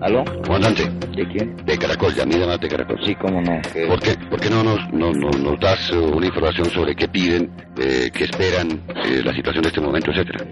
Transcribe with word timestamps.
¿Aló? 0.00 0.24
Comandante, 0.44 0.84
¿De 1.16 1.26
quién? 1.28 1.56
de 1.64 1.78
Caracol, 1.78 2.14
ya 2.14 2.24
más 2.26 2.60
de 2.60 2.68
Caracol. 2.68 2.98
Sí, 3.04 3.14
cómo 3.16 3.40
no. 3.40 3.60
¿Qué? 3.72 3.86
¿Por 3.86 4.00
qué, 4.00 4.14
por 4.30 4.40
qué 4.40 4.50
no, 4.50 4.62
nos, 4.62 4.92
no, 4.92 5.12
no- 5.12 5.30
nos 5.30 5.60
das 5.60 5.90
eh, 5.92 5.96
una 5.98 6.26
información 6.26 6.68
sobre 6.70 6.94
qué 6.96 7.08
piden, 7.08 7.50
eh, 7.78 8.10
qué 8.12 8.24
esperan, 8.24 8.80
eh, 9.04 9.22
la 9.24 9.32
situación 9.32 9.62
de 9.62 9.68
este 9.68 9.80
momento, 9.80 10.10
etcétera? 10.10 10.44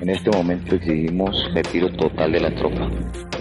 En 0.00 0.08
este 0.08 0.30
momento 0.30 0.74
exigimos 0.74 1.50
retiro 1.54 1.88
total 1.92 2.32
de 2.32 2.40
la 2.40 2.50
tropa. 2.54 2.88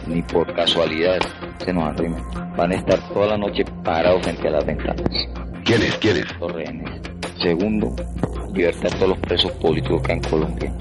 Ni 0.07 0.21
por 0.23 0.51
casualidad 0.53 1.19
se 1.63 1.73
nos 1.73 1.83
arrimen. 1.85 2.23
Van 2.57 2.71
a 2.71 2.75
estar 2.75 2.99
toda 3.13 3.27
la 3.27 3.37
noche 3.37 3.63
parados 3.83 4.21
frente 4.23 4.47
a 4.47 4.51
las 4.51 4.65
ventanas. 4.65 5.27
¿Quiénes? 5.63 5.97
¿Quiénes? 5.97 6.25
Los 6.39 6.51
rehenes. 6.51 7.01
Segundo, 7.39 7.95
libertad 8.53 8.91
a 8.93 8.95
todos 8.97 9.09
los 9.09 9.17
presos 9.19 9.51
políticos 9.53 10.01
que 10.03 10.11
hay 10.11 10.17
en 10.19 10.23
Colombia. 10.23 10.73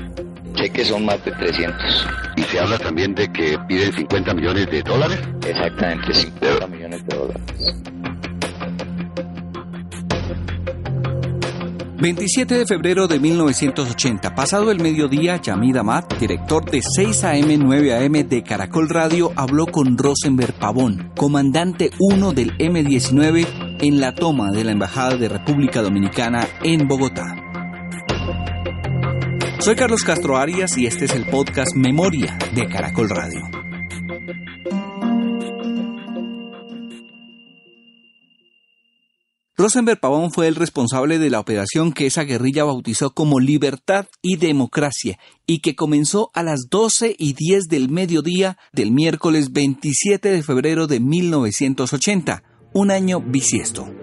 Que 0.54 0.84
son 0.84 1.04
más 1.04 1.24
de 1.24 1.32
300. 1.32 2.06
Y 2.36 2.42
se 2.42 2.60
habla 2.60 2.78
también 2.78 3.14
de 3.14 3.30
que 3.32 3.58
piden 3.66 3.92
50 3.92 4.34
millones 4.34 4.70
de 4.70 4.82
dólares. 4.82 5.18
Exactamente 5.46 6.14
50 6.14 6.66
millones 6.68 7.06
de 7.06 7.16
dólares. 7.16 7.74
27 12.00 12.56
de 12.56 12.66
febrero 12.66 13.06
de 13.08 13.20
1980, 13.20 14.34
pasado 14.34 14.70
el 14.70 14.80
mediodía, 14.80 15.36
Yamid 15.36 15.76
Amad, 15.76 16.04
director 16.18 16.64
de 16.64 16.80
6 16.80 17.24
AM 17.24 17.58
9 17.58 17.94
AM 17.94 18.26
de 18.26 18.42
Caracol 18.42 18.88
Radio, 18.88 19.32
habló 19.36 19.66
con 19.66 19.98
Rosenberg 19.98 20.54
Pavón, 20.54 21.12
comandante 21.14 21.90
1 21.98 22.32
del 22.32 22.54
M-19 22.58 23.46
en 23.80 24.00
la 24.00 24.14
toma 24.14 24.50
de 24.50 24.64
la 24.64 24.72
Embajada 24.72 25.16
de 25.16 25.28
República 25.28 25.82
Dominicana 25.82 26.48
en 26.62 26.88
Bogotá. 26.88 27.39
Soy 29.60 29.76
Carlos 29.76 30.02
Castro 30.04 30.38
Arias 30.38 30.78
y 30.78 30.86
este 30.86 31.04
es 31.04 31.14
el 31.14 31.26
podcast 31.26 31.76
Memoria 31.76 32.38
de 32.54 32.66
Caracol 32.66 33.10
Radio. 33.10 33.42
Rosenberg 39.58 40.00
Pavón 40.00 40.32
fue 40.32 40.48
el 40.48 40.54
responsable 40.54 41.18
de 41.18 41.28
la 41.28 41.40
operación 41.40 41.92
que 41.92 42.06
esa 42.06 42.22
guerrilla 42.22 42.64
bautizó 42.64 43.10
como 43.10 43.38
Libertad 43.38 44.06
y 44.22 44.36
Democracia 44.36 45.18
y 45.46 45.60
que 45.60 45.76
comenzó 45.76 46.30
a 46.32 46.42
las 46.42 46.70
12 46.70 47.14
y 47.18 47.34
10 47.34 47.64
del 47.68 47.90
mediodía 47.90 48.56
del 48.72 48.92
miércoles 48.92 49.52
27 49.52 50.30
de 50.30 50.42
febrero 50.42 50.86
de 50.86 51.00
1980, 51.00 52.42
un 52.72 52.90
año 52.90 53.20
bisiesto. 53.20 53.99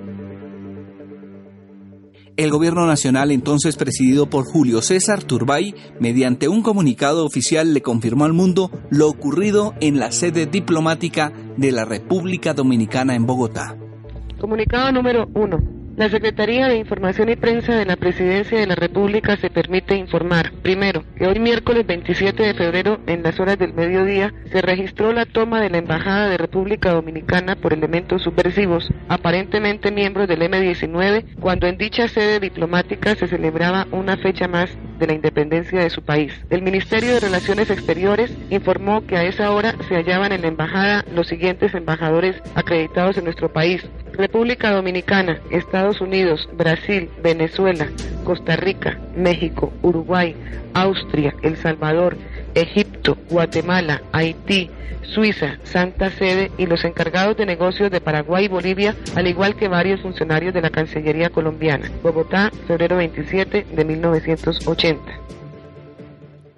El 2.37 2.51
gobierno 2.51 2.85
nacional, 2.85 3.31
entonces 3.31 3.77
presidido 3.77 4.29
por 4.29 4.45
Julio 4.45 4.83
César 4.83 5.23
Turbay, 5.23 5.73
mediante 5.99 6.47
un 6.47 6.61
comunicado 6.61 7.25
oficial 7.25 7.73
le 7.73 7.81
confirmó 7.81 8.25
al 8.25 8.33
mundo 8.33 8.69
lo 8.91 9.07
ocurrido 9.07 9.73
en 9.81 9.97
la 9.99 10.11
sede 10.11 10.45
diplomática 10.45 11.33
de 11.57 11.71
la 11.71 11.83
República 11.83 12.53
Dominicana 12.53 13.15
en 13.15 13.25
Bogotá. 13.25 13.75
Comunicado 14.39 14.91
número 14.91 15.25
1. 15.33 15.76
La 15.97 16.09
Secretaría 16.09 16.67
de 16.67 16.77
Información 16.77 17.27
y 17.29 17.35
Prensa 17.35 17.73
de 17.73 17.83
la 17.83 17.95
Presidencia 17.95 18.59
de 18.59 18.67
la 18.67 18.75
República 18.75 19.35
se 19.35 19.49
permite 19.49 19.95
informar, 19.95 20.51
primero, 20.61 21.03
que 21.15 21.25
hoy 21.25 21.39
miércoles 21.39 21.87
27 21.87 22.43
de 22.43 22.53
febrero, 22.53 22.99
en 23.07 23.23
las 23.23 23.39
horas 23.39 23.57
del 23.57 23.73
mediodía, 23.73 24.31
se 24.51 24.61
registró 24.61 25.11
la 25.11 25.25
toma 25.25 25.59
de 25.59 25.71
la 25.71 25.79
Embajada 25.79 26.29
de 26.29 26.37
República 26.37 26.91
Dominicana 26.91 27.55
por 27.55 27.73
elementos 27.73 28.21
subversivos, 28.21 28.87
aparentemente 29.07 29.89
miembros 29.89 30.27
del 30.27 30.43
M-19, 30.43 31.39
cuando 31.39 31.65
en 31.65 31.79
dicha 31.79 32.07
sede 32.07 32.39
diplomática 32.39 33.15
se 33.15 33.27
celebraba 33.27 33.87
una 33.91 34.17
fecha 34.17 34.47
más 34.47 34.69
de 34.99 35.07
la 35.07 35.13
independencia 35.13 35.79
de 35.79 35.89
su 35.89 36.03
país. 36.03 36.31
El 36.51 36.61
Ministerio 36.61 37.15
de 37.15 37.21
Relaciones 37.21 37.71
Exteriores 37.71 38.31
informó 38.51 39.03
que 39.07 39.17
a 39.17 39.23
esa 39.23 39.51
hora 39.51 39.73
se 39.87 39.95
hallaban 39.95 40.31
en 40.31 40.43
la 40.43 40.49
embajada 40.49 41.05
los 41.11 41.27
siguientes 41.27 41.73
embajadores 41.73 42.35
acreditados 42.53 43.17
en 43.17 43.23
nuestro 43.23 43.51
país. 43.51 43.83
República 44.17 44.71
Dominicana, 44.71 45.39
Estados 45.51 46.01
Unidos, 46.01 46.49
Brasil, 46.53 47.09
Venezuela, 47.21 47.87
Costa 48.23 48.55
Rica, 48.55 48.99
México, 49.15 49.71
Uruguay, 49.83 50.35
Austria, 50.73 51.35
El 51.43 51.55
Salvador, 51.57 52.17
Egipto, 52.55 53.17
Guatemala, 53.29 54.01
Haití, 54.11 54.69
Suiza, 55.13 55.59
Santa 55.63 56.09
Sede 56.09 56.51
y 56.57 56.65
los 56.65 56.83
encargados 56.83 57.37
de 57.37 57.45
negocios 57.45 57.91
de 57.91 58.01
Paraguay 58.01 58.45
y 58.45 58.49
Bolivia, 58.49 58.95
al 59.15 59.27
igual 59.27 59.55
que 59.55 59.67
varios 59.67 60.01
funcionarios 60.01 60.53
de 60.53 60.61
la 60.61 60.69
Cancillería 60.69 61.29
colombiana. 61.29 61.89
Bogotá, 62.03 62.51
febrero 62.67 62.97
27 62.97 63.67
de 63.71 63.85
1980. 63.85 65.27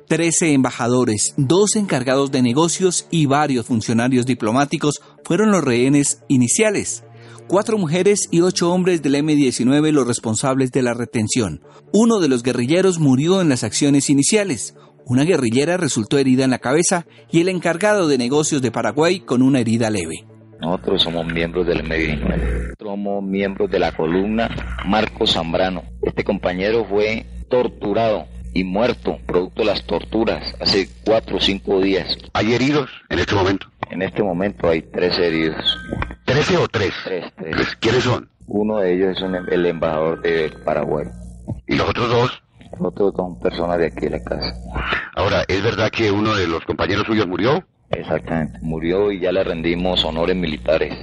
Trece 0.08 0.54
embajadores, 0.54 1.36
dos 1.38 1.76
encargados 1.76 2.32
de 2.32 2.42
negocios 2.42 3.08
y 3.12 3.28
varios 3.28 3.68
funcionarios 3.68 4.26
diplomáticos 4.26 5.02
fueron 5.24 5.52
los 5.52 5.64
rehenes 5.64 6.24
iniciales. 6.28 7.04
Cuatro 7.50 7.80
mujeres 7.80 8.30
y 8.30 8.42
ocho 8.42 8.72
hombres 8.72 9.02
del 9.02 9.16
M-19 9.16 9.92
los 9.92 10.06
responsables 10.06 10.72
de 10.72 10.84
la 10.84 10.94
retención. 10.94 11.64
Uno 11.92 12.20
de 12.20 12.30
los 12.30 12.44
guerrilleros 12.44 13.00
murió 13.00 13.42
en 13.42 13.50
las 13.50 13.64
acciones 13.64 14.12
iniciales. 14.12 14.76
Una 15.08 15.24
guerrillera 15.24 15.76
resultó 15.76 16.20
herida 16.20 16.44
en 16.44 16.52
la 16.52 16.60
cabeza 16.60 17.08
y 17.32 17.42
el 17.42 17.50
encargado 17.50 18.08
de 18.08 18.20
negocios 18.20 18.62
de 18.62 18.70
Paraguay 18.70 19.22
con 19.22 19.42
una 19.42 19.62
herida 19.62 19.90
leve. 19.90 20.28
Nosotros 20.62 21.02
somos 21.02 21.26
miembros 21.26 21.66
del 21.66 21.84
M19. 21.84 22.74
Somos 22.78 23.24
miembros 23.24 23.72
de 23.72 23.80
la 23.80 23.94
columna 23.94 24.78
Marco 24.86 25.26
Zambrano. 25.26 25.82
Este 26.04 26.24
compañero 26.24 26.86
fue 26.88 27.26
torturado 27.50 28.28
y 28.54 28.64
muerto 28.64 29.18
producto 29.26 29.64
de 29.64 29.70
las 29.70 29.84
torturas 29.88 30.54
hace 30.60 30.88
cuatro 31.04 31.38
o 31.38 31.40
cinco 31.40 31.82
días. 31.82 32.16
¿Hay 32.34 32.54
heridos 32.54 32.92
en 33.10 33.18
este 33.18 33.34
momento? 33.34 33.66
En 33.90 34.04
este 34.04 34.22
momento 34.22 34.70
hay 34.70 34.84
tres 34.84 35.18
heridos. 35.18 35.66
¿Trece 36.30 36.58
o 36.58 36.68
tres? 36.68 36.94
Tres, 37.04 37.26
tres. 37.36 37.76
¿Quiénes 37.80 38.04
son? 38.04 38.30
Uno 38.48 38.78
de 38.78 38.94
ellos 38.94 39.18
es 39.18 39.24
un- 39.24 39.36
el 39.36 39.66
embajador 39.66 40.22
de 40.22 40.52
Paraguay. 40.64 41.08
¿Y 41.68 41.76
los 41.76 41.90
otros 41.90 42.10
dos? 42.10 42.44
Otros 42.80 43.14
son 43.16 43.40
personas 43.40 43.80
de 43.80 43.88
aquí 43.88 44.02
de 44.02 44.12
la 44.12 44.20
casa. 44.24 44.54
Ahora, 45.16 45.44
¿es 45.48 45.64
verdad 45.64 45.90
que 45.90 46.12
uno 46.12 46.36
de 46.36 46.48
los 46.48 46.64
compañeros 46.66 47.06
suyos 47.08 47.28
murió? 47.28 47.64
Exactamente. 47.90 48.60
Murió 48.62 49.12
y 49.12 49.20
ya 49.20 49.32
le 49.32 49.44
rendimos 49.44 50.04
honores 50.06 50.36
militares. 50.36 50.94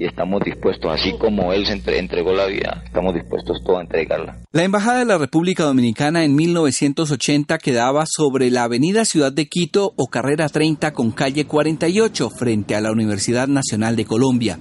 Y 0.00 0.06
estamos 0.06 0.40
dispuestos, 0.42 0.90
así 0.90 1.12
como 1.18 1.52
él 1.52 1.66
se 1.66 1.74
entre- 1.74 1.98
entregó 1.98 2.32
la 2.32 2.46
vida, 2.46 2.82
estamos 2.86 3.12
dispuestos 3.14 3.62
todos 3.62 3.80
a 3.80 3.82
entregarla. 3.82 4.38
La 4.50 4.64
Embajada 4.64 5.00
de 5.00 5.04
la 5.04 5.18
República 5.18 5.64
Dominicana 5.64 6.24
en 6.24 6.34
1980 6.34 7.58
quedaba 7.58 8.04
sobre 8.06 8.50
la 8.50 8.62
Avenida 8.62 9.04
Ciudad 9.04 9.30
de 9.30 9.46
Quito 9.46 9.92
o 9.96 10.06
Carrera 10.06 10.48
30 10.48 10.94
con 10.94 11.10
calle 11.10 11.44
48 11.44 12.30
frente 12.30 12.74
a 12.74 12.80
la 12.80 12.92
Universidad 12.92 13.46
Nacional 13.46 13.94
de 13.94 14.06
Colombia. 14.06 14.58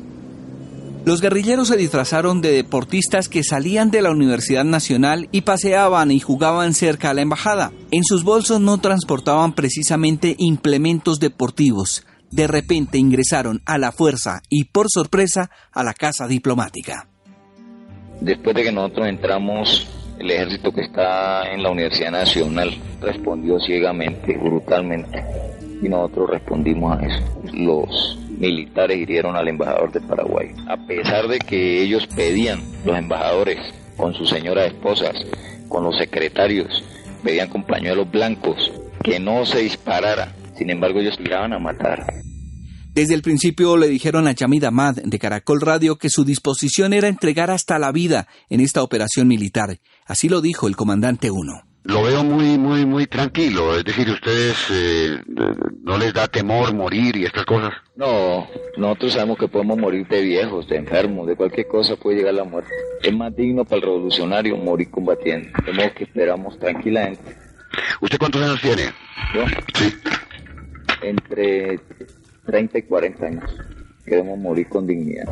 Los 1.05 1.21
guerrilleros 1.21 1.69
se 1.69 1.77
disfrazaron 1.77 2.41
de 2.41 2.51
deportistas 2.51 3.29
que 3.29 3.41
salían 3.45 3.91
de 3.91 4.01
la 4.01 4.11
Universidad 4.11 4.65
Nacional 4.65 5.29
y 5.31 5.41
paseaban 5.41 6.11
y 6.11 6.19
jugaban 6.19 6.73
cerca 6.73 7.11
a 7.11 7.13
la 7.13 7.21
embajada. 7.21 7.71
En 7.91 8.03
sus 8.03 8.25
bolsos 8.25 8.59
no 8.59 8.79
transportaban 8.79 9.53
precisamente 9.53 10.35
implementos 10.37 11.21
deportivos. 11.21 12.03
De 12.31 12.47
repente 12.47 12.97
ingresaron 12.97 13.61
a 13.65 13.77
la 13.77 13.91
fuerza 13.91 14.41
y 14.49 14.65
por 14.65 14.87
sorpresa 14.89 15.49
a 15.71 15.83
la 15.83 15.93
casa 15.93 16.27
diplomática. 16.27 17.07
Después 18.21 18.55
de 18.55 18.63
que 18.63 18.71
nosotros 18.71 19.07
entramos, 19.07 19.87
el 20.19 20.29
ejército 20.31 20.71
que 20.71 20.81
está 20.81 21.49
en 21.51 21.63
la 21.63 21.71
Universidad 21.71 22.11
Nacional 22.11 22.77
respondió 23.01 23.59
ciegamente, 23.59 24.37
brutalmente, 24.37 25.23
y 25.81 25.87
nosotros 25.87 26.29
respondimos 26.29 26.97
a 26.97 27.05
eso. 27.05 27.23
Los 27.53 28.19
militares 28.37 28.97
hirieron 28.97 29.35
al 29.35 29.47
embajador 29.47 29.91
de 29.91 30.01
Paraguay. 30.01 30.51
A 30.67 30.77
pesar 30.85 31.27
de 31.27 31.39
que 31.39 31.81
ellos 31.81 32.05
pedían, 32.07 32.61
los 32.85 32.97
embajadores, 32.97 33.57
con 33.95 34.13
sus 34.13 34.29
señoras 34.29 34.67
esposas, 34.67 35.15
con 35.69 35.83
los 35.83 35.97
secretarios, 35.97 36.83
pedían 37.23 37.49
con 37.49 37.63
pañuelos 37.63 38.09
blancos, 38.11 38.71
que 39.03 39.19
no 39.19 39.45
se 39.45 39.59
disparara. 39.59 40.33
Sin 40.57 40.69
embargo, 40.69 40.99
ellos 40.99 41.17
tiraban 41.17 41.53
a 41.53 41.59
matar. 41.59 42.05
Desde 42.99 43.13
el 43.13 43.21
principio 43.21 43.77
le 43.77 43.87
dijeron 43.87 44.27
a 44.27 44.33
Yamid 44.33 44.65
Ahmad 44.65 44.95
de 44.95 45.19
Caracol 45.19 45.61
Radio 45.61 45.95
que 45.95 46.09
su 46.09 46.25
disposición 46.25 46.91
era 46.91 47.07
entregar 47.07 47.49
hasta 47.49 47.79
la 47.79 47.93
vida 47.93 48.27
en 48.49 48.59
esta 48.59 48.83
operación 48.83 49.25
militar. 49.25 49.77
Así 50.05 50.27
lo 50.27 50.41
dijo 50.41 50.67
el 50.67 50.75
comandante 50.75 51.31
1. 51.31 51.63
Lo 51.85 52.03
veo 52.03 52.25
muy, 52.25 52.57
muy, 52.57 52.85
muy 52.85 53.07
tranquilo. 53.07 53.73
Es 53.77 53.85
decir, 53.85 54.09
ustedes 54.09 54.57
eh, 54.73 55.17
no 55.81 55.97
les 55.97 56.13
da 56.13 56.27
temor 56.27 56.73
morir 56.75 57.15
y 57.15 57.23
estas 57.23 57.45
cosas. 57.45 57.71
No, 57.95 58.45
nosotros 58.75 59.13
sabemos 59.13 59.37
que 59.37 59.47
podemos 59.47 59.77
morir 59.77 60.05
de 60.09 60.21
viejos, 60.21 60.67
de 60.67 60.75
enfermos, 60.75 61.25
de 61.25 61.37
cualquier 61.37 61.67
cosa 61.67 61.95
puede 61.95 62.17
llegar 62.17 62.33
la 62.33 62.43
muerte. 62.43 62.69
Es 63.01 63.15
más 63.15 63.33
digno 63.33 63.63
para 63.63 63.77
el 63.77 63.83
revolucionario 63.83 64.57
morir 64.57 64.89
combatiendo. 64.91 65.47
De 65.65 65.71
modo 65.71 65.87
que 65.95 66.03
esperamos 66.03 66.59
tranquilamente. 66.59 67.33
¿Usted 68.01 68.17
cuántos 68.17 68.41
años 68.41 68.59
tiene? 68.61 68.91
Yo, 69.33 69.45
Sí. 69.75 69.93
entre 71.01 71.79
30 72.49 72.79
y 72.79 72.81
40 72.83 73.25
años, 73.25 73.51
queremos 74.05 74.39
morir 74.39 74.67
con 74.67 74.87
dignidad. 74.87 75.27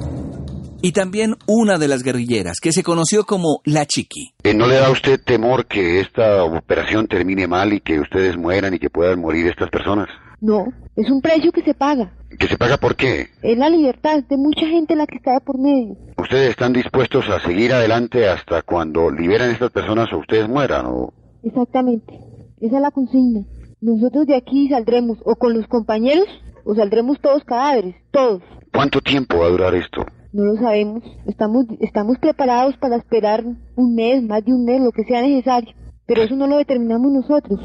Y 0.81 0.91
también 0.91 1.35
una 1.47 1.79
de 1.79 1.87
las 1.87 2.03
guerrilleras, 2.03 2.59
que 2.61 2.71
se 2.71 2.83
conoció 2.83 3.23
como 3.23 3.61
La 3.65 3.87
Chiqui. 3.87 4.33
Eh, 4.43 4.53
¿No 4.53 4.67
le 4.67 4.75
da 4.75 4.87
a 4.87 4.91
usted 4.91 5.19
temor 5.19 5.65
que 5.65 5.99
esta 5.99 6.43
operación 6.43 7.07
termine 7.07 7.47
mal 7.47 7.73
y 7.73 7.79
que 7.79 7.99
ustedes 7.99 8.37
mueran 8.37 8.75
y 8.75 8.79
que 8.79 8.91
puedan 8.91 9.19
morir 9.19 9.47
estas 9.47 9.71
personas? 9.71 10.07
No, 10.39 10.67
es 10.95 11.09
un 11.09 11.21
precio 11.21 11.51
que 11.51 11.63
se 11.63 11.73
paga. 11.73 12.13
¿Que 12.37 12.47
se 12.47 12.57
paga 12.57 12.77
por 12.77 12.95
qué? 12.95 13.29
Es 13.41 13.57
la 13.57 13.69
libertad 13.69 14.23
de 14.29 14.37
mucha 14.37 14.67
gente 14.67 14.95
la 14.95 15.07
que 15.07 15.17
está 15.17 15.39
por 15.39 15.57
medio. 15.57 15.95
¿Ustedes 16.17 16.51
están 16.51 16.73
dispuestos 16.73 17.27
a 17.29 17.39
seguir 17.39 17.73
adelante 17.73 18.29
hasta 18.29 18.61
cuando 18.61 19.09
liberan 19.09 19.49
a 19.49 19.53
estas 19.53 19.71
personas 19.71 20.13
o 20.13 20.19
ustedes 20.19 20.47
mueran? 20.47 20.85
O... 20.85 21.11
Exactamente. 21.41 22.13
Esa 22.61 22.75
es 22.75 22.81
la 22.81 22.91
consigna. 22.91 23.45
Nosotros 23.81 24.27
de 24.27 24.35
aquí 24.35 24.69
saldremos 24.69 25.17
o 25.23 25.35
con 25.35 25.55
los 25.55 25.67
compañeros 25.67 26.27
o 26.67 26.75
saldremos 26.75 27.19
todos 27.21 27.43
cadáveres, 27.45 27.95
todos. 28.11 28.43
¿Cuánto 28.73 28.99
tiempo 28.99 29.39
va 29.39 29.45
a 29.45 29.49
durar 29.49 29.73
esto? 29.73 30.05
No 30.33 30.43
lo 30.43 30.55
sabemos. 30.55 31.01
Estamos, 31.25 31.65
estamos 31.79 32.17
preparados 32.19 32.75
para 32.77 32.97
esperar 32.97 33.43
un 33.75 33.95
mes, 33.95 34.21
más 34.21 34.43
de 34.43 34.51
un 34.51 34.65
mes, 34.65 34.81
lo 34.81 34.91
que 34.91 35.03
sea 35.05 35.21
necesario. 35.21 35.73
Pero 36.05 36.23
eso 36.23 36.35
no 36.35 36.45
lo 36.45 36.57
determinamos 36.57 37.09
nosotros. 37.11 37.59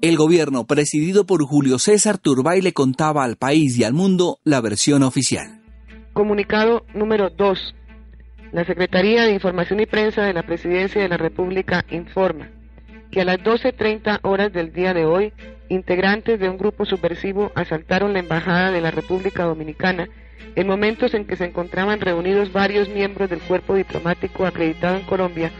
El 0.00 0.16
gobierno, 0.16 0.64
presidido 0.64 1.26
por 1.26 1.44
Julio 1.44 1.78
César 1.78 2.16
Turbay, 2.16 2.62
le 2.62 2.72
contaba 2.72 3.24
al 3.24 3.36
país 3.36 3.76
y 3.76 3.84
al 3.84 3.92
mundo 3.92 4.38
la 4.44 4.60
versión 4.60 5.02
oficial. 5.02 5.60
Comunicado 6.12 6.82
número 6.94 7.28
2. 7.30 7.74
La 8.52 8.64
Secretaría 8.64 9.24
de 9.24 9.34
Información 9.34 9.80
y 9.80 9.86
Prensa 9.86 10.22
de 10.22 10.32
la 10.32 10.44
Presidencia 10.44 11.02
de 11.02 11.08
la 11.08 11.16
República 11.16 11.84
informa 11.90 12.59
que 13.10 13.20
a 13.20 13.24
las 13.24 13.38
12.30 13.38 14.20
horas 14.22 14.52
del 14.52 14.72
día 14.72 14.94
de 14.94 15.04
hoy, 15.04 15.32
integrantes 15.68 16.38
de 16.38 16.48
un 16.48 16.58
grupo 16.58 16.84
subversivo 16.84 17.50
asaltaron 17.54 18.12
la 18.12 18.20
Embajada 18.20 18.70
de 18.70 18.80
la 18.80 18.90
República 18.90 19.44
Dominicana 19.44 20.08
en 20.56 20.66
momentos 20.66 21.14
en 21.14 21.26
que 21.26 21.36
se 21.36 21.44
encontraban 21.44 22.00
reunidos 22.00 22.52
varios 22.52 22.88
miembros 22.88 23.30
del 23.30 23.40
cuerpo 23.40 23.74
diplomático 23.74 24.46
acreditado 24.46 24.96
en 24.96 25.04
Colombia 25.04 25.50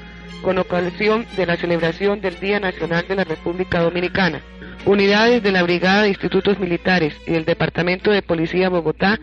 con 0.43 0.59
ocasión 0.59 1.27
de 1.37 1.47
la 1.47 1.57
celebración 1.57 2.21
del 2.21 2.39
Día 2.41 2.61
Nacional 2.61 3.05
de 3.07 3.15
la 3.15 3.25
República 3.25 3.81
Dominicana. 3.81 4.41
Unidades 4.87 5.43
de 5.43 5.53
la 5.53 5.63
Brigada 5.63 6.03
de 6.03 6.09
Institutos 6.09 6.59
Militares 6.59 7.15
y 7.27 7.33
del 7.33 7.45
Departamento 7.45 8.11
de 8.11 8.23
Policía 8.23 8.71
Bogotá 8.71 9.21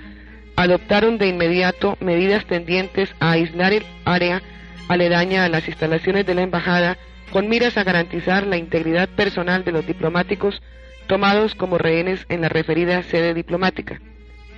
adoptaron 0.56 1.18
de 1.18 1.28
inmediato 1.28 1.98
medidas 2.00 2.46
tendientes 2.46 3.14
a 3.20 3.32
aislar 3.32 3.74
el 3.74 3.84
área 4.06 4.42
aledaña 4.88 5.46
a 5.46 5.50
las 5.50 5.68
instalaciones 5.68 6.26
de 6.26 6.36
la 6.36 6.44
embajada 6.44 6.98
con 7.32 7.50
miras 7.50 7.78
a 7.78 7.84
garantizar 7.84 8.46
la 8.46 8.58
integridad 8.58 9.10
personal 9.10 9.64
de 9.64 9.72
los 9.72 9.86
diplomáticos 9.86 10.62
tomados 11.08 11.56
como 11.56 11.78
rehenes 11.78 12.26
en 12.30 12.42
la 12.42 12.50
referida 12.50 13.02
sede 13.04 13.34
diplomática. 13.34 14.00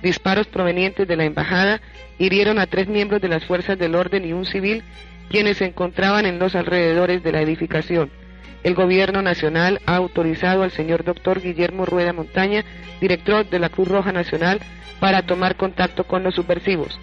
Disparos 0.02 0.46
provenientes 0.46 1.06
de 1.06 1.16
la 1.16 1.24
embajada 1.24 1.80
hirieron 2.18 2.58
a 2.58 2.66
tres 2.66 2.88
miembros 2.88 3.20
de 3.20 3.28
las 3.28 3.44
fuerzas 3.44 3.78
del 3.78 3.94
orden 3.94 4.24
y 4.24 4.32
un 4.32 4.46
civil 4.46 4.82
quienes 5.30 5.58
se 5.58 5.66
encontraban 5.66 6.26
en 6.26 6.38
los 6.38 6.54
alrededores 6.54 7.22
de 7.22 7.32
la 7.32 7.40
edificación. 7.40 8.10
El 8.62 8.74
Gobierno 8.74 9.22
Nacional 9.22 9.80
ha 9.86 9.96
autorizado 9.96 10.62
al 10.62 10.70
señor 10.70 11.04
doctor 11.04 11.40
Guillermo 11.40 11.86
Rueda 11.86 12.12
Montaña, 12.12 12.64
director 13.00 13.48
de 13.48 13.58
la 13.58 13.70
Cruz 13.70 13.88
Roja 13.88 14.12
Nacional, 14.12 14.60
para 14.98 15.22
tomar 15.22 15.56
contacto 15.56 16.04
con 16.04 16.22
los 16.22 16.34
subversivos. 16.34 16.98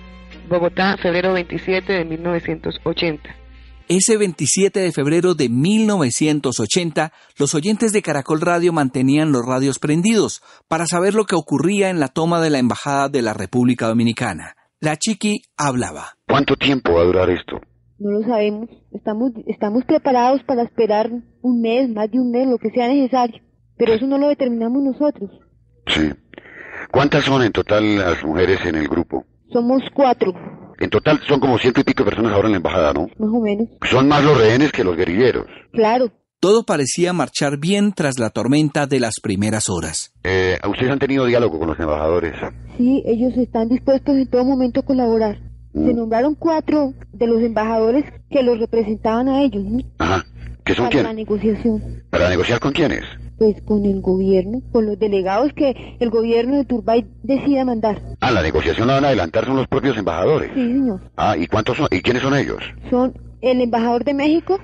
Bogotá, 0.48 0.98
febrero 0.98 1.34
27 1.34 1.94
de 1.94 2.06
1980. 2.06 3.47
Ese 3.90 4.18
27 4.18 4.82
de 4.82 4.92
febrero 4.92 5.34
de 5.34 5.48
1980, 5.48 7.14
los 7.40 7.56
oyentes 7.56 7.94
de 7.94 8.02
Caracol 8.02 8.42
Radio 8.42 8.74
mantenían 8.74 9.32
los 9.32 9.46
radios 9.46 9.80
prendidos 9.80 10.42
para 10.68 10.86
saber 10.88 11.14
lo 11.14 11.24
que 11.24 11.36
ocurría 11.36 11.90
en 11.90 12.02
la 12.02 12.10
toma 12.10 12.42
de 12.42 12.50
la 12.50 12.60
Embajada 12.60 13.08
de 13.08 13.22
la 13.22 13.34
República 13.34 13.88
Dominicana. 13.88 14.58
La 14.82 14.98
chiqui 14.98 15.38
hablaba. 15.56 16.18
¿Cuánto 16.28 16.58
tiempo 16.58 16.96
va 16.96 17.04
a 17.04 17.06
durar 17.06 17.30
esto? 17.30 17.62
No 17.98 18.12
lo 18.12 18.28
sabemos. 18.28 18.70
Estamos, 18.92 19.32
estamos 19.46 19.86
preparados 19.86 20.44
para 20.44 20.64
esperar 20.64 21.10
un 21.42 21.62
mes, 21.62 21.90
más 21.90 22.12
de 22.12 22.20
un 22.20 22.30
mes, 22.30 22.46
lo 22.46 22.58
que 22.58 22.72
sea 22.72 22.90
necesario. 22.90 23.42
Pero 23.78 23.94
eso 23.94 24.06
no 24.06 24.18
lo 24.18 24.28
determinamos 24.28 24.84
nosotros. 24.84 25.32
Sí. 25.88 26.12
¿Cuántas 26.92 27.24
son 27.24 27.42
en 27.42 27.54
total 27.54 28.00
las 28.00 28.22
mujeres 28.22 28.60
en 28.66 28.76
el 28.76 28.90
grupo? 28.90 29.24
Somos 29.54 29.82
cuatro. 29.94 30.34
En 30.80 30.90
total 30.90 31.20
son 31.28 31.40
como 31.40 31.58
ciento 31.58 31.82
y 31.82 31.84
pico 31.84 32.06
personas 32.06 32.34
ahora 32.34 32.48
en 32.48 32.52
la 32.54 32.58
embajada, 32.58 32.94
¿no? 32.94 33.08
Más 33.18 33.30
o 33.34 33.42
menos. 33.42 33.68
Son 33.90 34.08
más 34.08 34.24
los 34.24 34.38
rehenes 34.38 34.72
que 34.72 34.84
los 34.84 34.96
guerrilleros. 34.96 35.46
Claro. 35.74 36.12
Todo 36.40 36.64
parecía 36.66 37.14
marchar 37.14 37.58
bien 37.58 37.94
tras 37.94 38.20
la 38.20 38.30
tormenta 38.30 38.86
de 38.86 39.00
las 39.00 39.16
primeras 39.24 39.70
horas. 39.70 40.14
Eh, 40.24 40.60
¿Ustedes 40.70 40.92
han 40.92 41.00
tenido 41.00 41.26
diálogo 41.26 41.58
con 41.58 41.70
los 41.70 41.80
embajadores? 41.80 42.34
Sí, 42.78 43.02
ellos 43.08 43.36
están 43.38 43.70
dispuestos 43.70 44.16
en 44.16 44.30
todo 44.30 44.46
momento 44.46 44.82
a 44.82 44.84
colaborar. 44.84 45.40
Se 45.74 45.94
nombraron 45.94 46.36
cuatro 46.36 46.94
de 47.14 47.28
los 47.28 47.42
embajadores 47.42 48.06
que 48.30 48.42
los 48.44 48.60
representaban 48.60 49.28
a 49.30 49.42
ellos, 49.44 49.64
¿no? 49.64 49.80
Ajá. 50.00 50.24
¿Qué 50.64 50.74
son 50.76 50.86
Para 50.90 51.04
la 51.04 51.10
quiénes? 51.10 51.16
negociación. 51.16 52.04
¿Para 52.10 52.30
negociar 52.30 52.60
con 52.60 52.72
quiénes? 52.74 53.02
Pues 53.38 53.62
con 53.66 53.86
el 53.86 54.02
gobierno, 54.02 54.62
con 54.72 54.86
los 54.88 54.98
delegados 54.98 55.52
que 55.54 55.98
el 56.00 56.10
gobierno 56.10 56.58
de 56.58 56.66
Turbay 56.66 57.06
decida 57.24 57.66
mandar. 57.66 58.02
Ah, 58.20 58.32
la 58.32 58.42
negociación 58.42 58.88
la 58.88 58.96
van 58.96 59.06
a 59.06 59.08
adelantar 59.10 59.46
son 59.46 59.58
los 59.58 59.68
propios 59.68 59.96
embajadores. 59.98 60.52
Sí, 60.56 60.62
señor. 60.62 61.02
Ah, 61.16 61.38
¿y 61.38 61.46
cuántos 61.48 61.78
son? 61.78 61.88
¿Y 61.92 62.02
quiénes 62.02 62.24
son 62.24 62.36
ellos? 62.36 62.64
Son 62.90 63.14
el 63.42 63.62
embajador 63.62 64.04
de 64.04 64.14
México, 64.16 64.60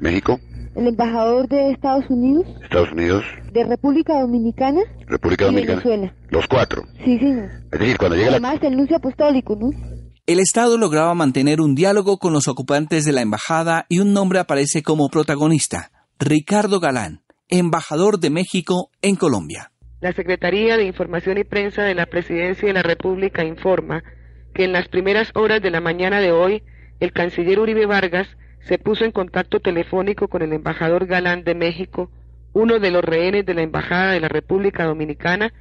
¿México? 0.00 0.40
el 0.74 0.88
embajador 0.88 1.48
de 1.48 1.70
Estados 1.70 2.04
Unidos, 2.10 2.44
¿Estados 2.62 2.90
Unidos? 2.92 3.24
de 3.52 3.64
República 3.64 4.20
Dominicana 4.20 4.80
¿República 5.06 5.44
y 5.44 5.46
Dominicana? 5.46 5.80
Venezuela. 5.82 6.14
Los 6.28 6.46
cuatro. 6.48 6.82
Sí, 7.04 7.18
señor. 7.18 7.48
Es 7.72 7.78
decir, 7.80 7.96
cuando 7.96 8.16
llega 8.16 8.30
la... 8.32 8.36
Además, 8.36 8.58
el 8.62 8.76
nuncio 8.76 8.96
apostólico, 8.96 9.56
¿no? 9.56 9.70
El 10.26 10.40
Estado 10.40 10.76
lograba 10.76 11.14
mantener 11.14 11.60
un 11.60 11.76
diálogo 11.76 12.18
con 12.18 12.32
los 12.32 12.48
ocupantes 12.48 13.04
de 13.04 13.12
la 13.12 13.22
embajada 13.22 13.86
y 13.88 14.00
un 14.00 14.12
nombre 14.12 14.40
aparece 14.40 14.82
como 14.82 15.08
protagonista, 15.08 15.92
Ricardo 16.18 16.80
Galán, 16.80 17.20
embajador 17.48 18.18
de 18.18 18.30
México 18.30 18.90
en 19.02 19.16
Colombia. 19.16 19.70
La 20.00 20.12
Secretaría 20.12 20.76
de 20.76 20.84
Información 20.84 21.38
y 21.38 21.44
Prensa 21.44 21.82
de 21.82 21.94
la 21.94 22.06
Presidencia 22.06 22.68
de 22.68 22.74
la 22.74 22.82
República 22.82 23.44
informa 23.44 24.02
que 24.54 24.64
en 24.64 24.72
las 24.72 24.88
primeras 24.88 25.30
horas 25.34 25.62
de 25.62 25.70
la 25.70 25.80
mañana 25.80 26.20
de 26.20 26.32
hoy, 26.32 26.62
el 27.00 27.12
canciller 27.12 27.58
Uribe 27.58 27.86
Vargas 27.86 28.28
se 28.60 28.78
puso 28.78 29.04
en 29.04 29.12
contacto 29.12 29.60
telefónico 29.60 30.28
con 30.28 30.42
el 30.42 30.52
embajador 30.52 31.06
Galán 31.06 31.44
de 31.44 31.54
México, 31.54 32.10
uno 32.52 32.78
de 32.78 32.90
los 32.90 33.04
rehenes 33.04 33.46
de 33.46 33.54
la 33.54 33.62
Embajada 33.62 34.12
de 34.12 34.20
la 34.20 34.28
República 34.28 34.84
Dominicana, 34.84 35.52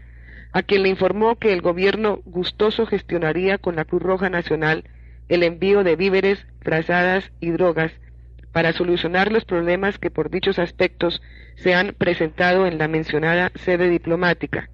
a 0.54 0.64
quien 0.64 0.84
le 0.84 0.90
informó 0.90 1.36
que 1.36 1.54
el 1.54 1.62
gobierno 1.62 2.22
gustoso 2.26 2.86
gestionaría 2.86 3.58
con 3.58 3.76
la 3.76 3.86
Cruz 3.86 4.02
Roja 4.02 4.30
Nacional 4.30 4.86
el 5.28 5.44
envío 5.44 5.84
de 5.84 5.96
víveres, 5.96 6.46
frazadas 6.62 7.32
y 7.40 7.52
drogas 7.52 7.92
para 8.56 8.72
solucionar 8.72 9.34
los 9.34 9.44
problemas 9.44 9.98
que 9.98 10.10
por 10.10 10.30
dichos 10.30 10.60
aspectos 10.60 11.22
se 11.57 11.75
han 11.75 11.94
presentado 11.98 12.66
en 12.66 12.78
la 12.78 12.88
mencionada 12.88 13.51
sede 13.56 13.89
diplomática. 13.89 14.70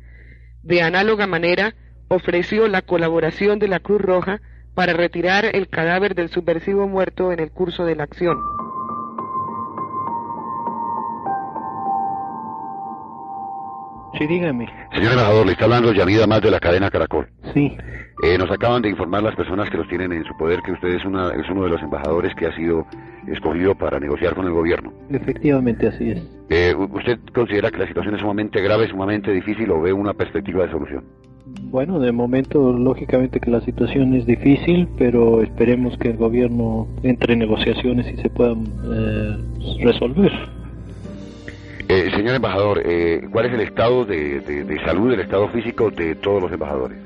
De 0.62 0.84
análoga 0.84 1.26
manera, 1.26 1.74
ofreció 2.08 2.68
la 2.68 2.84
colaboración 2.84 3.58
de 3.58 3.68
la 3.68 3.80
Cruz 3.80 4.00
Roja 4.00 4.40
para 4.76 4.94
retirar 4.94 5.46
el 5.56 5.68
cadáver 5.68 6.14
del 6.14 6.30
subversivo 6.30 6.88
muerto 6.88 7.32
en 7.32 7.40
el 7.40 7.50
curso 7.50 7.84
de 7.84 7.96
la 7.96 8.04
acción. 8.04 8.38
Sí, 14.20 14.28
dígame. 14.28 14.68
Señor 14.94 15.14
embajador, 15.14 15.48
le 15.48 15.54
está 15.54 15.66
hablando 15.66 15.92
Yamida 15.92 16.28
más 16.28 16.44
de 16.44 16.52
la 16.52 16.60
cadena 16.60 16.92
Caracol. 16.92 17.32
Sí, 17.56 17.76
Eh, 18.24 18.38
nos 18.38 18.52
acaban 18.52 18.84
de 18.84 18.90
informar 18.90 19.24
las 19.24 19.36
personas 19.36 19.68
que 19.72 19.78
los 19.78 19.88
tienen 19.88 20.12
en 20.12 20.24
su 20.26 20.38
poder 20.38 20.60
que 20.62 20.74
usted 20.74 20.90
es, 20.90 21.04
una, 21.04 21.30
es 21.34 21.50
uno 21.50 21.64
de 21.64 21.70
los 21.70 21.82
embajadores 21.82 22.36
que 22.36 22.46
ha 22.46 22.56
sido 22.56 22.86
escogido 23.28 23.76
para 23.76 24.00
negociar 24.00 24.34
con 24.36 24.46
el 24.46 24.52
gobierno. 24.54 24.92
efectivamente 25.10 25.88
así 25.88 26.12
es. 26.12 26.22
Eh, 26.50 26.74
¿Usted 26.76 27.20
considera 27.34 27.72
que 27.72 27.78
la 27.78 27.88
situación 27.88 28.16
es 28.16 28.22
sumamente 28.22 28.62
grave, 28.62 28.88
sumamente 28.88 29.32
difícil 29.32 29.70
o 29.72 29.82
ve 29.82 29.94
una 29.94 30.14
perspectiva 30.14 30.66
de 30.66 30.72
solución? 30.72 31.04
Bueno, 31.64 32.00
de 32.00 32.12
momento, 32.12 32.72
lógicamente 32.74 33.40
que 33.40 33.50
la 33.52 33.62
situación 33.62 34.14
es 34.16 34.26
difícil, 34.26 34.88
pero 34.98 35.42
esperemos 35.42 35.98
que 35.98 36.10
el 36.10 36.18
gobierno 36.18 36.88
entre 37.04 37.34
en 37.34 37.40
negociaciones 37.40 38.08
y 38.14 38.18
se 38.22 38.30
puedan 38.30 38.64
eh, 38.92 39.38
resolver. 39.84 40.32
Eh, 41.90 42.10
señor 42.16 42.36
embajador, 42.36 42.82
eh, 42.86 43.22
¿cuál 43.32 43.48
es 43.48 43.54
el 43.54 43.62
estado 43.62 44.06
de, 44.06 44.40
de- 44.42 44.64
de 44.64 44.80
salud, 44.86 45.12
el 45.12 45.20
estado 45.22 45.48
físico 45.50 45.90
de 45.92 46.16
todos 46.16 46.42
los 46.42 46.52
embajadores? 46.52 46.98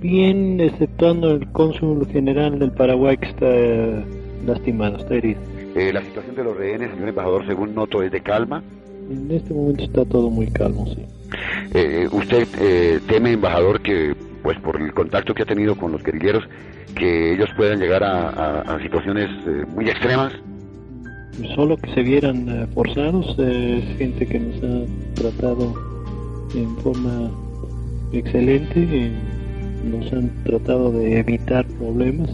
Bien, 0.00 0.60
exceptuando 0.60 1.32
el 1.32 1.50
cónsul 1.50 2.06
general 2.06 2.58
del 2.60 2.70
Paraguay 2.70 3.16
que 3.16 3.26
está 3.26 3.46
eh, 3.50 4.04
lastimado, 4.46 4.98
está 4.98 5.14
herido. 5.14 5.40
Eh, 5.74 5.92
la 5.92 6.02
situación 6.02 6.34
de 6.36 6.44
los 6.44 6.56
rehenes, 6.56 6.90
señor 6.92 7.08
embajador, 7.10 7.46
según 7.46 7.74
noto, 7.74 8.02
es 8.02 8.10
de 8.10 8.20
calma. 8.20 8.62
En 9.10 9.30
este 9.30 9.54
momento 9.54 9.84
está 9.84 10.04
todo 10.04 10.30
muy 10.30 10.46
calmo, 10.48 10.86
sí. 10.86 11.02
Eh, 11.74 12.08
¿Usted 12.10 12.46
eh, 12.60 13.00
teme, 13.08 13.32
embajador, 13.32 13.80
que, 13.80 14.14
pues 14.42 14.58
por 14.60 14.80
el 14.80 14.92
contacto 14.92 15.34
que 15.34 15.42
ha 15.42 15.46
tenido 15.46 15.76
con 15.76 15.92
los 15.92 16.02
guerrilleros, 16.02 16.44
que 16.94 17.34
ellos 17.34 17.48
puedan 17.56 17.78
llegar 17.78 18.02
a, 18.02 18.28
a- 18.30 18.60
a 18.76 18.82
situaciones 18.82 19.28
eh, 19.46 19.64
muy 19.74 19.88
extremas? 19.88 20.32
Solo 21.54 21.76
que 21.76 21.92
se 21.94 22.02
vieran 22.02 22.48
eh, 22.48 22.66
forzados, 22.74 23.36
eh, 23.38 23.82
gente 23.98 24.26
que 24.26 24.40
nos 24.40 24.56
ha 24.64 25.14
tratado 25.14 25.74
en 26.54 26.76
forma 26.78 27.30
excelente, 28.12 28.86
eh, 28.90 29.12
nos 29.84 30.12
han 30.12 30.30
tratado 30.44 30.90
de 30.90 31.20
evitar 31.20 31.64
problemas 31.78 32.30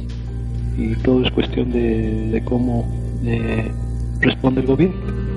y 0.77 0.95
todo 0.97 1.25
es 1.25 1.33
cuestión 1.33 1.71
de, 1.73 2.43
cómo 2.45 2.85
eh, 3.25 3.71
responde 4.21 4.61
el 4.61 4.67
gobierno. 4.67 5.35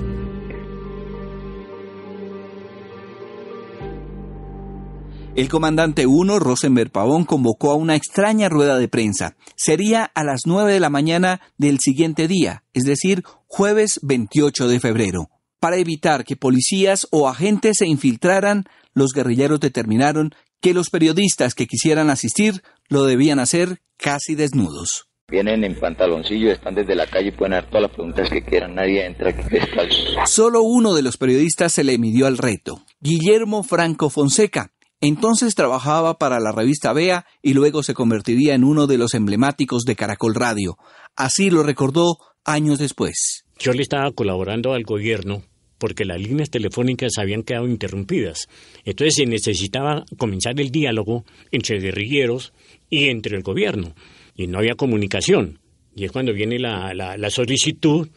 El 5.38 5.48
comandante 5.48 6.04
1, 6.04 6.40
Rosenberg 6.40 6.90
Pavón, 6.90 7.24
convocó 7.24 7.70
a 7.70 7.76
una 7.76 7.94
extraña 7.94 8.48
rueda 8.48 8.76
de 8.76 8.88
prensa. 8.88 9.36
Sería 9.54 10.02
a 10.02 10.24
las 10.24 10.40
9 10.46 10.72
de 10.72 10.80
la 10.80 10.90
mañana 10.90 11.40
del 11.56 11.78
siguiente 11.78 12.26
día, 12.26 12.64
es 12.72 12.82
decir, 12.82 13.22
jueves 13.46 14.00
28 14.02 14.66
de 14.66 14.80
febrero. 14.80 15.30
Para 15.60 15.76
evitar 15.76 16.24
que 16.24 16.34
policías 16.34 17.06
o 17.12 17.28
agentes 17.28 17.76
se 17.78 17.86
infiltraran, 17.86 18.64
los 18.94 19.12
guerrilleros 19.12 19.60
determinaron 19.60 20.34
que 20.60 20.74
los 20.74 20.90
periodistas 20.90 21.54
que 21.54 21.68
quisieran 21.68 22.10
asistir 22.10 22.64
lo 22.88 23.04
debían 23.04 23.38
hacer 23.38 23.80
casi 23.96 24.34
desnudos. 24.34 25.08
Vienen 25.30 25.62
en 25.62 25.78
pantaloncillo, 25.78 26.50
están 26.50 26.74
desde 26.74 26.94
la 26.94 27.06
calle 27.06 27.28
y 27.28 27.32
pueden 27.32 27.52
hacer 27.52 27.68
todas 27.68 27.82
las 27.82 27.90
preguntas 27.90 28.30
que 28.30 28.42
quieran. 28.42 28.74
Nadie 28.74 29.04
entra 29.04 29.28
aquí 29.28 29.42
descalzo. 29.50 30.02
Solo 30.24 30.62
uno 30.62 30.94
de 30.94 31.02
los 31.02 31.18
periodistas 31.18 31.70
se 31.70 31.84
le 31.84 31.98
midió 31.98 32.26
al 32.26 32.38
reto, 32.38 32.80
Guillermo 33.00 33.62
Franco 33.62 34.08
Fonseca. 34.08 34.72
Entonces 35.02 35.54
trabajaba 35.54 36.16
para 36.16 36.40
la 36.40 36.50
revista 36.50 36.94
Bea 36.94 37.26
y 37.42 37.52
luego 37.52 37.82
se 37.82 37.92
convertiría 37.92 38.54
en 38.54 38.64
uno 38.64 38.86
de 38.86 38.96
los 38.96 39.12
emblemáticos 39.12 39.84
de 39.84 39.96
Caracol 39.96 40.34
Radio. 40.34 40.78
Así 41.14 41.50
lo 41.50 41.62
recordó 41.62 42.16
años 42.46 42.78
después. 42.78 43.44
Yo 43.58 43.74
le 43.74 43.82
estaba 43.82 44.10
colaborando 44.12 44.72
al 44.72 44.84
gobierno 44.84 45.42
porque 45.76 46.06
las 46.06 46.22
líneas 46.22 46.48
telefónicas 46.48 47.18
habían 47.18 47.42
quedado 47.42 47.68
interrumpidas. 47.68 48.48
Entonces 48.86 49.16
se 49.16 49.26
necesitaba 49.26 50.06
comenzar 50.16 50.58
el 50.58 50.70
diálogo 50.70 51.26
entre 51.50 51.80
guerrilleros 51.80 52.54
y 52.88 53.10
entre 53.10 53.36
el 53.36 53.42
gobierno 53.42 53.92
y 54.38 54.46
no 54.46 54.58
había 54.58 54.76
comunicación. 54.76 55.58
Y 55.94 56.04
es 56.04 56.12
cuando 56.12 56.32
viene 56.32 56.58
la, 56.58 56.94
la, 56.94 57.30
solicitud 57.30 58.08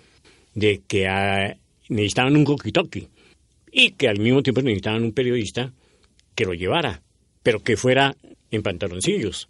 de 0.53 0.81
que 0.87 1.07
ah, 1.07 1.57
necesitaban 1.89 2.37
un 2.37 2.45
coquitoqui 2.45 3.07
y 3.71 3.91
que 3.91 4.07
al 4.07 4.19
mismo 4.19 4.43
tiempo 4.43 4.61
necesitaban 4.61 5.03
un 5.03 5.13
periodista 5.13 5.73
que 6.35 6.45
lo 6.45 6.53
llevara, 6.53 7.01
pero 7.41 7.59
que 7.59 7.75
fuera 7.75 8.15
en 8.51 8.61
pantaloncillos. 8.61 9.49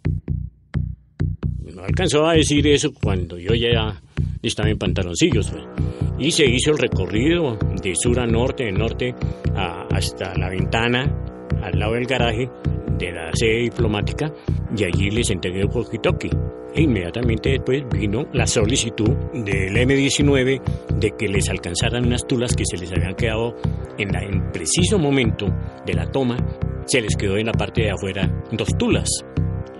No 1.60 1.84
alcanzó 1.84 2.26
a 2.26 2.34
decir 2.34 2.66
eso 2.66 2.92
cuando 2.94 3.38
yo 3.38 3.54
ya 3.54 4.00
estaba 4.42 4.70
en 4.70 4.78
pantaloncillos. 4.78 5.50
Pues. 5.50 5.64
Y 6.18 6.30
se 6.30 6.46
hizo 6.46 6.70
el 6.70 6.78
recorrido 6.78 7.58
de 7.82 7.94
sur 7.94 8.18
a 8.18 8.26
norte, 8.26 8.64
de 8.64 8.72
norte 8.72 9.14
hasta 9.54 10.34
la 10.38 10.48
ventana, 10.48 11.04
al 11.62 11.78
lado 11.78 11.92
del 11.94 12.06
garaje 12.06 12.48
de 12.98 13.12
la 13.12 13.30
sede 13.34 13.62
diplomática, 13.62 14.32
y 14.76 14.84
allí 14.84 15.10
les 15.10 15.30
entregué 15.30 15.60
el 15.60 15.68
walkie 15.68 16.00
E 16.74 16.82
inmediatamente 16.82 17.50
después 17.50 17.84
vino 17.90 18.26
la 18.32 18.46
solicitud 18.46 19.10
del 19.34 19.76
M-19 19.76 20.62
de 20.98 21.10
que 21.10 21.28
les 21.28 21.48
alcanzaran 21.48 22.06
unas 22.06 22.26
tulas 22.26 22.54
que 22.54 22.64
se 22.64 22.78
les 22.78 22.92
habían 22.92 23.14
quedado 23.14 23.54
en, 23.98 24.14
el 24.14 24.50
preciso 24.50 24.98
momento 24.98 25.46
de 25.84 25.94
la 25.94 26.06
toma, 26.06 26.36
se 26.86 27.00
les 27.00 27.16
quedó 27.16 27.36
en 27.36 27.46
la 27.46 27.52
parte 27.52 27.82
de 27.82 27.90
afuera 27.90 28.28
dos 28.50 28.68
tulas. 28.78 29.08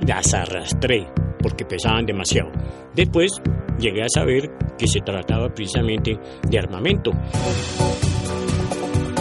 Las 0.06 0.34
arrastré 0.34 1.06
porque 1.40 1.64
pesaban 1.64 2.06
demasiado. 2.06 2.50
Después 2.94 3.32
llegué 3.78 4.02
a 4.02 4.08
saber 4.08 4.50
que 4.78 4.86
se 4.86 5.00
trataba 5.00 5.48
precisamente 5.48 6.18
de 6.48 6.58
armamento. 6.58 7.12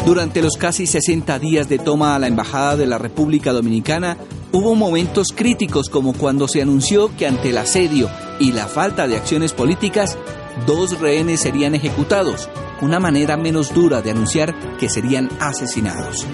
Durante 0.06 0.42
los 0.42 0.58
casi 0.58 0.88
60 0.88 1.38
días 1.38 1.70
de 1.70 1.78
toma 1.78 2.16
a 2.16 2.20
la 2.20 2.28
Embajada 2.28 2.76
de 2.76 2.88
la 2.88 2.98
República 2.98 3.54
Dominicana, 3.54 4.18
hubo 4.52 4.74
momentos 4.74 5.28
críticos 5.36 5.90
como 5.90 6.14
cuando 6.14 6.48
se 6.48 6.62
anunció 6.62 7.16
que 7.16 7.28
ante 7.28 7.52
el 7.52 7.58
asedio 7.60 8.10
y 8.40 8.52
la 8.52 8.68
falta 8.68 9.08
de 9.08 9.16
acciones 9.16 9.54
políticas, 9.54 10.18
dos 10.66 11.00
rehenes 11.00 11.42
serían 11.42 11.76
ejecutados, 11.76 12.50
una 12.82 13.00
manera 13.00 13.38
menos 13.38 13.74
dura 13.74 14.02
de 14.02 14.12
anunciar 14.12 14.56
que 14.80 14.90
serían 14.90 15.30
asesinados. 15.40 16.26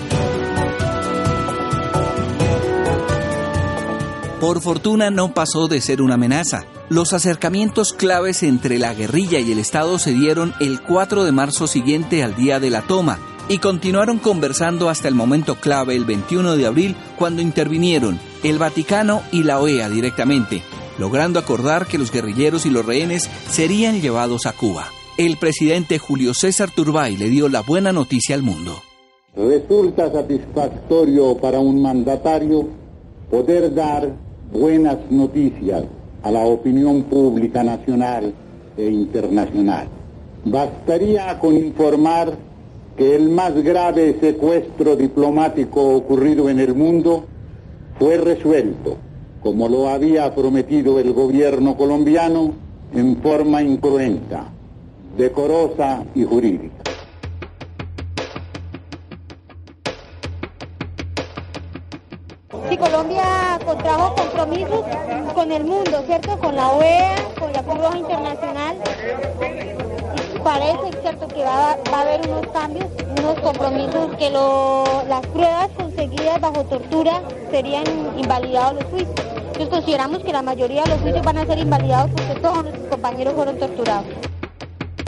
Por 4.40 4.62
fortuna 4.62 5.10
no 5.10 5.34
pasó 5.34 5.68
de 5.68 5.82
ser 5.82 6.02
una 6.02 6.14
amenaza. 6.14 6.66
Los 6.90 7.12
acercamientos 7.12 7.92
claves 7.92 8.44
entre 8.44 8.78
la 8.78 8.94
guerrilla 8.94 9.40
y 9.40 9.52
el 9.52 9.60
Estado 9.60 10.00
se 10.00 10.14
dieron 10.14 10.54
el 10.62 10.82
4 10.82 11.26
de 11.26 11.32
marzo 11.32 11.68
siguiente 11.68 12.24
al 12.24 12.36
día 12.36 12.60
de 12.60 12.70
la 12.70 12.84
toma, 12.84 13.20
y 13.50 13.60
continuaron 13.60 14.18
conversando 14.18 14.90
hasta 14.90 15.08
el 15.08 15.16
momento 15.16 15.56
clave 15.56 15.96
el 15.96 16.06
21 16.06 16.58
de 16.58 16.66
abril 16.66 16.96
cuando 17.18 17.42
intervinieron 17.42 18.20
el 18.44 18.58
Vaticano 18.58 19.22
y 19.32 19.44
la 19.44 19.60
OEA 19.60 19.90
directamente, 19.90 20.62
logrando 20.98 21.40
acordar 21.40 21.86
que 21.86 21.98
los 21.98 22.12
guerrilleros 22.12 22.66
y 22.66 22.70
los 22.70 22.86
rehenes 22.86 23.30
serían 23.50 24.02
llevados 24.02 24.46
a 24.46 24.54
Cuba. 24.54 24.88
El 25.18 25.38
presidente 25.38 25.98
Julio 25.98 26.34
César 26.34 26.70
Turbay 26.72 27.18
le 27.18 27.30
dio 27.30 27.50
la 27.50 27.62
buena 27.62 27.92
noticia 27.92 28.36
al 28.36 28.44
mundo. 28.44 28.82
Resulta 29.36 30.12
satisfactorio 30.12 31.38
para 31.38 31.60
un 31.60 31.82
mandatario 31.82 32.68
poder 33.30 33.74
dar 33.74 34.12
buenas 34.52 34.98
noticias 35.10 35.84
a 36.24 36.32
la 36.32 36.42
opinión 36.42 37.04
pública 37.04 37.64
nacional 37.64 38.34
e 38.76 38.86
internacional. 38.90 39.88
Bastaría 40.46 41.38
con 41.40 41.56
informar 41.56 42.47
que 42.98 43.16
el 43.16 43.30
más 43.30 43.54
grave 43.64 44.18
secuestro 44.20 44.96
diplomático 44.96 45.96
ocurrido 45.96 46.50
en 46.50 46.60
el 46.60 46.74
mundo 46.74 47.26
fue 48.00 48.18
resuelto, 48.18 48.98
como 49.42 49.70
lo 49.70 49.88
había 49.88 50.34
prometido 50.34 51.00
el 51.00 51.14
gobierno 51.14 51.78
colombiano, 51.78 52.54
en 52.96 53.18
forma 53.22 53.62
incruenta, 53.62 54.46
decorosa 55.16 56.04
y 56.16 56.24
jurídica. 56.24 56.74
Si 62.70 62.78
Colombia 62.78 63.60
contrajo 63.64 64.16
compromisos 64.16 64.84
con 65.36 65.52
el 65.52 65.64
mundo, 65.64 66.04
¿cierto? 66.08 66.38
Con 66.40 66.56
la 66.56 66.70
OEA, 66.70 67.16
con 67.40 67.54
la 67.54 67.62
Cruz 67.62 67.96
Internacional, 67.96 68.78
parece 70.48 71.02
cierto 71.02 71.28
que 71.28 71.44
va, 71.44 71.78
a 71.92 72.02
haber 72.02 72.22
unos 72.26 72.48
cambios, 72.54 72.86
unos 73.20 73.38
compromisos 73.42 74.16
que 74.16 74.30
las 74.30 75.26
pruebas 75.28 75.68
conseguidas 75.76 76.40
bajo 76.40 76.64
tortura 76.64 77.22
serían 77.52 77.84
invalidados 78.18 78.76
los 78.76 78.84
juicios. 78.86 79.16
Entonces 79.48 79.68
consideramos 79.68 80.20
que 80.20 80.32
la 80.32 80.42
mayoría 80.42 80.84
de 80.84 80.92
los 80.92 81.02
juicios 81.02 81.26
van 81.26 81.40
a 81.40 81.46
ser 81.46 81.60
invalidados 81.60 82.12
porque 82.12 82.40
todos 82.40 82.64
nuestros 82.64 82.88
compañeros 82.88 83.34
fueron 83.34 83.58
torturados. 83.58 84.06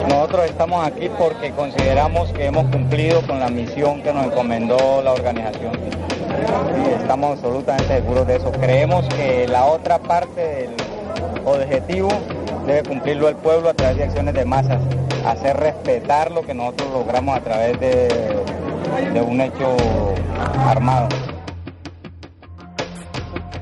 Nosotros 0.06 0.44
estamos 0.44 0.86
aquí 0.86 1.08
porque 1.18 1.52
consideramos 1.52 2.30
que 2.32 2.44
hemos 2.44 2.66
cumplido 2.66 3.26
con 3.26 3.40
la 3.40 3.48
misión 3.48 4.02
que 4.02 4.12
nos 4.12 4.26
encomendó 4.26 5.00
la 5.00 5.12
organización. 5.12 5.72
Estamos 7.00 7.38
absolutamente 7.38 7.86
seguros 7.86 8.26
de 8.26 8.36
eso. 8.36 8.52
Creemos 8.52 9.06
que 9.14 9.48
la 9.48 9.64
otra 9.64 9.98
parte 9.98 10.40
del 10.40 10.70
objetivo 11.46 12.10
debe 12.66 12.82
cumplirlo 12.82 13.28
el 13.30 13.36
pueblo 13.36 13.70
a 13.70 13.74
través 13.74 13.96
de 13.96 14.04
acciones 14.04 14.34
de 14.34 14.44
masas 14.44 14.80
hacer 15.24 15.56
respetar 15.56 16.30
lo 16.30 16.42
que 16.42 16.54
nosotros 16.54 16.90
logramos 16.92 17.36
a 17.36 17.40
través 17.42 17.80
de, 17.80 18.42
un 19.20 19.40
hecho 19.40 19.76
armado. 20.66 21.08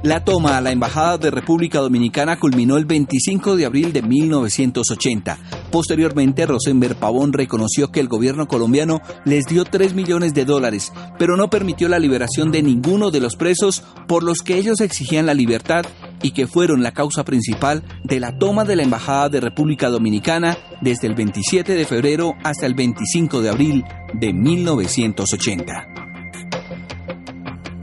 La 0.05 0.25
toma 0.25 0.57
a 0.57 0.61
la 0.61 0.71
Embajada 0.71 1.19
de 1.19 1.31
República 1.31 1.81
Dominicana 1.81 2.39
culminó 2.39 2.77
el 2.77 2.85
25 2.85 3.57
de 3.57 3.67
abril 3.67 3.93
de 3.93 4.03
1980. 4.03 5.39
Posteriormente, 5.73 6.47
Rosenberg 6.47 6.97
Pavón 6.97 7.33
reconoció 7.33 7.91
que 7.91 7.99
el 7.99 8.07
gobierno 8.07 8.47
colombiano 8.47 9.01
les 9.25 9.47
dio 9.47 9.65
3 9.65 9.95
millones 9.95 10.35
de 10.35 10.45
dólares, 10.45 10.93
pero 11.19 11.37
no 11.37 11.51
permitió 11.51 11.89
la 11.89 11.99
liberación 11.99 12.53
de 12.53 12.63
ninguno 12.63 13.11
de 13.11 13.21
los 13.21 13.35
presos 13.35 13.83
por 14.07 14.23
los 14.23 14.39
que 14.43 14.57
ellos 14.57 14.81
exigían 14.81 15.27
la 15.27 15.35
libertad 15.35 15.85
y 16.23 16.33
que 16.33 16.47
fueron 16.47 16.83
la 16.83 16.93
causa 16.93 17.25
principal 17.25 17.83
de 18.05 18.21
la 18.21 18.39
toma 18.39 18.65
de 18.65 18.77
la 18.77 18.83
Embajada 18.83 19.29
de 19.29 19.41
República 19.41 19.89
Dominicana 19.89 20.57
desde 20.81 21.07
el 21.07 21.15
27 21.15 21.75
de 21.75 21.85
febrero 21.85 22.35
hasta 22.45 22.67
el 22.67 22.75
25 22.75 23.43
de 23.43 23.51
abril 23.51 23.85
de 24.15 24.33
1980. 24.33 25.89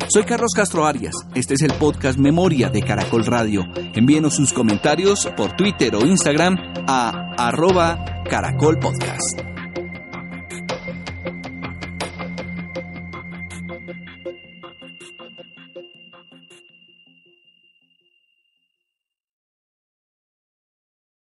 Soy 0.08 0.24
Carlos 0.24 0.52
Castro 0.56 0.86
Arias, 0.86 1.16
este 1.34 1.56
es 1.56 1.62
el 1.62 1.74
podcast 1.74 2.18
Memoria 2.18 2.70
de 2.70 2.84
Caracol 2.84 3.26
Radio. 3.26 3.66
Envíenos 3.96 4.36
sus 4.36 4.54
comentarios 4.54 5.28
por 5.36 5.56
Twitter 5.56 5.96
o 5.96 6.06
Instagram 6.06 6.56
a 6.88 7.34
arroba 7.38 8.24
Caracol 8.30 8.80
Podcast. 8.80 9.55